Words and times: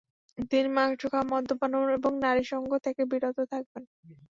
তিনি 0.51 0.69
মাংস 0.77 1.01
খাওয়া, 1.03 1.29
মদ্যপান 1.31 1.69
এবং 1.97 2.11
নারীসঙ্গ 2.25 2.71
থেকে 2.85 3.01
বিরত 3.11 3.37
থাকবেন। 3.51 3.83